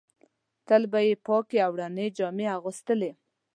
تل 0.67 0.83
به 0.91 0.99
یې 1.07 1.13
پاکې 1.25 1.57
او 1.65 1.71
رنګه 1.81 2.05
جامې 2.17 2.45
اغوستلې. 2.57 3.11